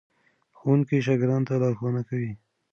[0.57, 2.31] ښوونکي شاګردانو ته لارښوونه کوي.